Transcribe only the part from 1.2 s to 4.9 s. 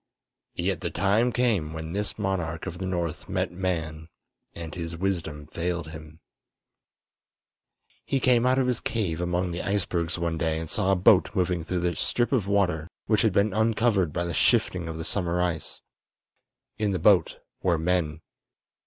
came when this monarch of the north met man, and